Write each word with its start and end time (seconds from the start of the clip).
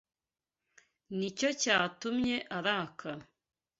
Nicyo 1.17 1.49
cyatumye 1.61 2.35
arakara. 2.57 3.23